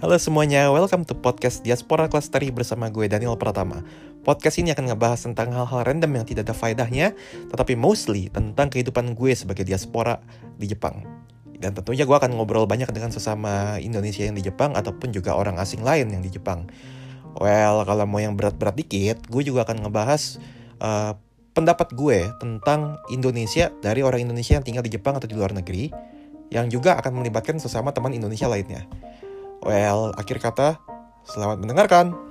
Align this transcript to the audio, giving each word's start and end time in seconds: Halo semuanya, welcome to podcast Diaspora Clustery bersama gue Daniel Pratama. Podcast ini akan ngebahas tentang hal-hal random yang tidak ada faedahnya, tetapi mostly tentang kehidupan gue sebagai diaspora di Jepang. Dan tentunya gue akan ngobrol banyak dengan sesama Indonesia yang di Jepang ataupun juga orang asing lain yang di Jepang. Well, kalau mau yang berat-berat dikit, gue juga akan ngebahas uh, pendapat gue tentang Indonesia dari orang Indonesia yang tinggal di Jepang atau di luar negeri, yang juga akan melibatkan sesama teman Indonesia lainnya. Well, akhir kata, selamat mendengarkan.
Halo 0.00 0.16
semuanya, 0.16 0.72
welcome 0.72 1.04
to 1.04 1.12
podcast 1.12 1.60
Diaspora 1.60 2.08
Clustery 2.08 2.48
bersama 2.48 2.88
gue 2.88 3.04
Daniel 3.04 3.36
Pratama. 3.36 3.84
Podcast 4.24 4.56
ini 4.56 4.72
akan 4.72 4.88
ngebahas 4.88 5.28
tentang 5.28 5.52
hal-hal 5.52 5.84
random 5.84 6.16
yang 6.16 6.24
tidak 6.24 6.48
ada 6.48 6.56
faedahnya, 6.56 7.12
tetapi 7.52 7.76
mostly 7.76 8.32
tentang 8.32 8.72
kehidupan 8.72 9.12
gue 9.12 9.36
sebagai 9.36 9.60
diaspora 9.60 10.16
di 10.56 10.72
Jepang. 10.72 11.04
Dan 11.52 11.76
tentunya 11.76 12.08
gue 12.08 12.16
akan 12.16 12.32
ngobrol 12.32 12.64
banyak 12.64 12.88
dengan 12.96 13.12
sesama 13.12 13.76
Indonesia 13.76 14.24
yang 14.24 14.32
di 14.32 14.40
Jepang 14.40 14.72
ataupun 14.72 15.12
juga 15.12 15.36
orang 15.36 15.60
asing 15.60 15.84
lain 15.84 16.08
yang 16.08 16.24
di 16.24 16.32
Jepang. 16.32 16.64
Well, 17.36 17.84
kalau 17.84 18.08
mau 18.08 18.24
yang 18.24 18.40
berat-berat 18.40 18.80
dikit, 18.80 19.28
gue 19.28 19.42
juga 19.44 19.68
akan 19.68 19.84
ngebahas 19.84 20.40
uh, 20.80 21.12
pendapat 21.52 21.92
gue 21.92 22.24
tentang 22.40 22.96
Indonesia 23.12 23.68
dari 23.84 24.00
orang 24.00 24.24
Indonesia 24.24 24.56
yang 24.56 24.64
tinggal 24.64 24.80
di 24.80 24.96
Jepang 24.96 25.20
atau 25.20 25.28
di 25.28 25.36
luar 25.36 25.52
negeri, 25.52 25.92
yang 26.48 26.72
juga 26.72 26.96
akan 26.96 27.20
melibatkan 27.20 27.60
sesama 27.60 27.92
teman 27.92 28.16
Indonesia 28.16 28.48
lainnya. 28.48 28.88
Well, 29.60 30.16
akhir 30.16 30.40
kata, 30.40 30.80
selamat 31.28 31.60
mendengarkan. 31.60 32.29